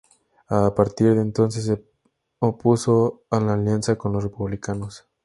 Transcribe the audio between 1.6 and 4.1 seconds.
se opuso a la alianza